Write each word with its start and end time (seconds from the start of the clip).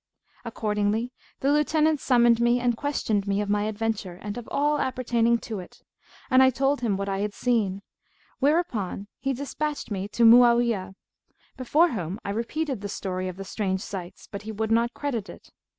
Accordingly 0.43 1.11
the 1.41 1.51
lieutenant 1.53 1.99
summoned 1.99 2.39
me 2.41 2.59
and 2.59 2.75
questioned 2.75 3.27
me 3.27 3.39
of 3.39 3.51
my 3.51 3.65
adventure 3.65 4.15
and 4.19 4.35
of 4.35 4.49
all 4.49 4.79
appertaining 4.79 5.37
to 5.41 5.59
it; 5.59 5.83
and 6.31 6.41
I 6.41 6.49
told 6.49 6.81
him 6.81 6.97
what 6.97 7.07
I 7.07 7.19
had 7.19 7.35
seen, 7.35 7.83
whereupon 8.39 9.05
he 9.19 9.31
despatched 9.31 9.91
me 9.91 10.07
to 10.07 10.25
Mu'awiyah, 10.25 10.95
before 11.55 11.89
whom 11.91 12.19
I 12.25 12.31
repeated 12.31 12.81
the 12.81 12.89
story 12.89 13.27
of 13.27 13.37
the 13.37 13.45
strange 13.45 13.81
sights; 13.81 14.25
but 14.25 14.41
he 14.41 14.51
would 14.51 14.71
not 14.71 14.95
credit 14.95 15.29
it. 15.29 15.51